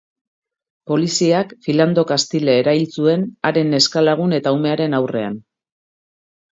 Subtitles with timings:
[0.91, 5.39] Poliziak Philando Castile erail zuen, haren neska-lagun eta umearen aurrean.